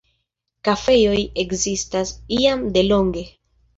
[0.69, 3.27] Kafejoj ekzistas jam delonge.